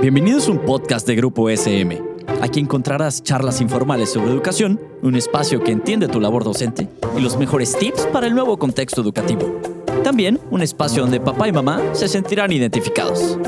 [0.00, 2.02] Bienvenidos a un podcast de Grupo SM.
[2.40, 7.36] Aquí encontrarás charlas informales sobre educación, un espacio que entiende tu labor docente y los
[7.36, 9.60] mejores tips para el nuevo contexto educativo.
[10.02, 13.38] También un espacio donde papá y mamá se sentirán identificados.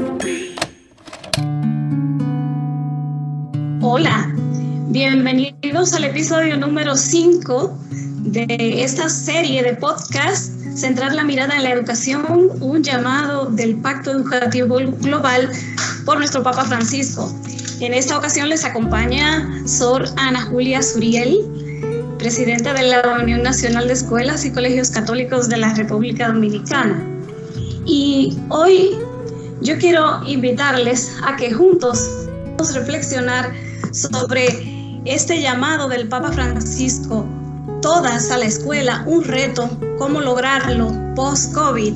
[3.81, 4.33] Hola,
[4.89, 7.79] bienvenidos al episodio número 5
[8.25, 14.11] de esta serie de podcast Centrar la mirada en la educación, un llamado del Pacto
[14.11, 15.51] Educativo Global
[16.05, 17.33] por nuestro Papa Francisco.
[17.81, 21.39] En esta ocasión les acompaña Sor Ana Julia Suriel,
[22.19, 27.03] presidenta de la Unión Nacional de Escuelas y Colegios Católicos de la República Dominicana.
[27.87, 28.99] Y hoy
[29.61, 32.09] yo quiero invitarles a que juntos
[32.59, 33.53] a reflexionar
[33.93, 37.27] sobre este llamado del Papa Francisco
[37.85, 41.93] todas a la escuela, un reto, cómo lograrlo post-COVID.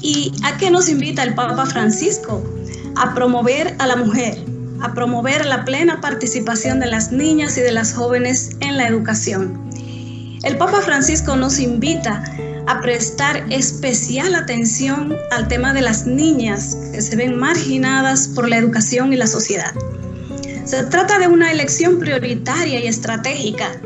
[0.00, 2.42] ¿Y a qué nos invita el Papa Francisco?
[2.96, 4.38] A promover a la mujer,
[4.80, 9.68] a promover la plena participación de las niñas y de las jóvenes en la educación.
[10.44, 12.24] El Papa Francisco nos invita
[12.66, 18.56] a prestar especial atención al tema de las niñas que se ven marginadas por la
[18.56, 19.74] educación y la sociedad.
[20.64, 23.78] Se trata de una elección prioritaria y estratégica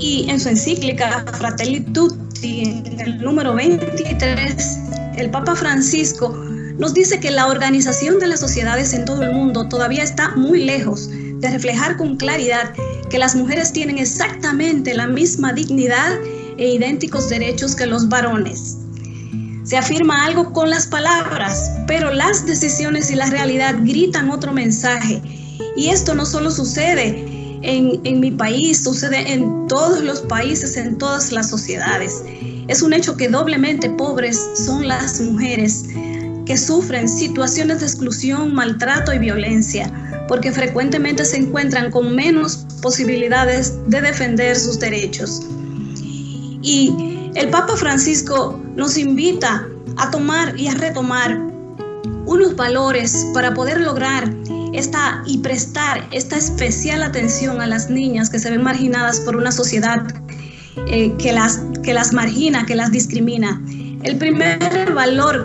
[0.00, 4.78] y en su encíclica Fratelli Tutti, en el número 23,
[5.16, 6.30] el Papa Francisco
[6.78, 10.64] nos dice que la organización de las sociedades en todo el mundo todavía está muy
[10.64, 12.72] lejos de reflejar con claridad
[13.10, 16.18] que las mujeres tienen exactamente la misma dignidad
[16.56, 18.78] e idénticos derechos que los varones.
[19.64, 25.20] Se afirma algo con las palabras, pero las decisiones y la realidad gritan otro mensaje.
[25.76, 27.29] Y esto no solo sucede
[27.62, 32.22] en, mi país, sucede en todos los países, en todas las sociedades.
[32.68, 35.84] Es un hecho que doblemente pobres son las mujeres
[36.46, 39.90] que sufren situaciones de exclusión, maltrato y violencia,
[40.28, 45.42] porque frecuentemente se encuentran con menos posibilidades de defender sus derechos.
[46.62, 51.38] Y el Papa Francisco nos invita a tomar y a retomar
[52.26, 54.32] unos valores para poder lograr
[55.26, 60.02] y prestar esta especial atención a las niñas que se ven marginadas por una sociedad
[60.88, 63.60] eh, que, las, que las margina, que las discrimina.
[64.02, 65.44] El primer valor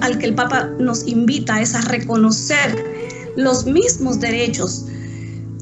[0.00, 2.84] al que el Papa nos invita es a reconocer
[3.36, 4.86] los mismos derechos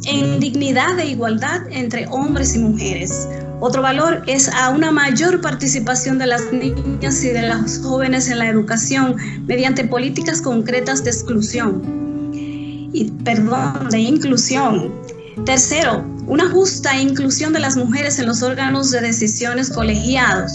[0.07, 3.29] en dignidad e igualdad entre hombres y mujeres.
[3.61, 8.41] Otro valor es a una mayor participación de las niñas y de los jóvenes en
[8.41, 9.15] la educación
[9.47, 12.12] mediante políticas concretas de exclusión
[12.93, 14.93] y perdón, de inclusión.
[15.45, 20.53] Tercero, una justa inclusión de las mujeres en los órganos de decisiones colegiados.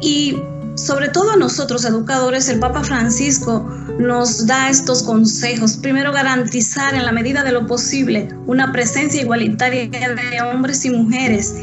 [0.00, 0.36] Y
[0.76, 3.66] sobre todo a nosotros educadores, el Papa Francisco
[3.98, 5.76] nos da estos consejos.
[5.76, 11.54] Primero, garantizar en la medida de lo posible una presencia igualitaria de hombres y mujeres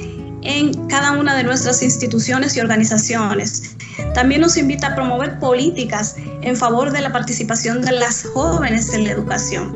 [0.41, 3.72] en cada una de nuestras instituciones y organizaciones.
[4.13, 9.05] También nos invita a promover políticas en favor de la participación de las jóvenes en
[9.05, 9.75] la educación.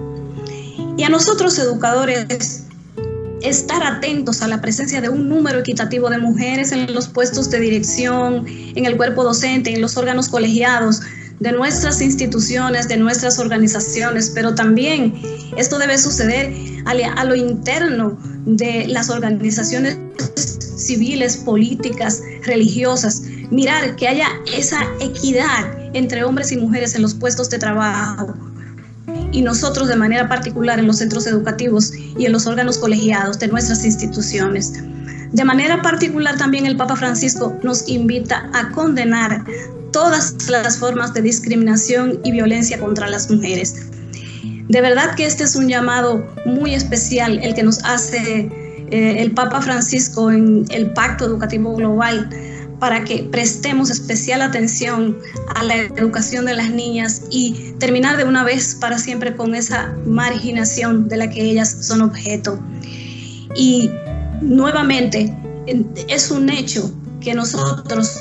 [0.97, 2.63] Y a nosotros educadores,
[3.41, 7.59] estar atentos a la presencia de un número equitativo de mujeres en los puestos de
[7.59, 11.01] dirección, en el cuerpo docente, en los órganos colegiados
[11.39, 15.13] de nuestras instituciones, de nuestras organizaciones, pero también
[15.55, 16.53] esto debe suceder
[16.85, 19.97] a lo interno de las organizaciones
[20.77, 27.49] civiles, políticas, religiosas, mirar que haya esa equidad entre hombres y mujeres en los puestos
[27.49, 28.33] de trabajo
[29.31, 33.47] y nosotros de manera particular en los centros educativos y en los órganos colegiados de
[33.47, 34.73] nuestras instituciones.
[35.31, 39.43] De manera particular también el Papa Francisco nos invita a condenar
[39.91, 43.75] todas las formas de discriminación y violencia contra las mujeres.
[44.69, 49.31] De verdad que este es un llamado muy especial el que nos hace eh, el
[49.31, 52.29] Papa Francisco en el Pacto Educativo Global
[52.79, 55.17] para que prestemos especial atención
[55.55, 59.95] a la educación de las niñas y terminar de una vez para siempre con esa
[60.05, 62.59] marginación de la que ellas son objeto.
[63.55, 63.89] Y
[64.41, 65.35] nuevamente,
[66.07, 68.19] es un hecho que nosotros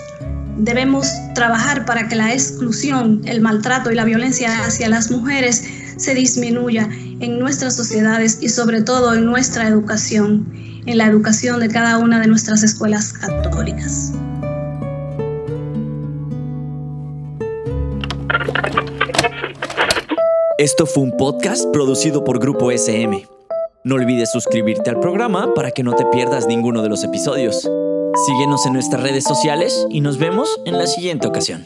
[0.58, 5.64] debemos trabajar para que la exclusión, el maltrato y la violencia hacia las mujeres
[5.96, 6.88] se disminuya
[7.20, 10.52] en nuestras sociedades y sobre todo en nuestra educación,
[10.86, 14.12] en la educación de cada una de nuestras escuelas católicas.
[20.58, 23.26] Esto fue un podcast producido por Grupo SM.
[23.84, 27.68] No olvides suscribirte al programa para que no te pierdas ninguno de los episodios.
[28.26, 31.62] Síguenos en nuestras redes sociales y nos vemos en la siguiente ocasión.